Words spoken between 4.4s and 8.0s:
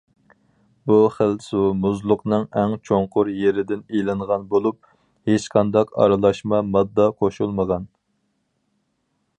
بولۇپ، ھېچقانداق ئارىلاشما ماددا قوشۇلمىغان.